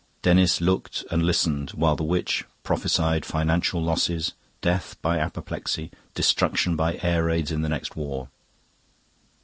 [0.23, 4.31] Denis looked and listened while the witch prophesied financial losses,
[4.61, 8.27] death by apoplexy, destruction by air raids in the next war.